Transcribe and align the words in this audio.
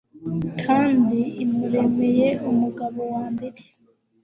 kandi 0.63 1.19
imuremeye 1.43 2.27
umugabo 2.49 2.99
wa 3.13 3.25
mbere 3.33 3.61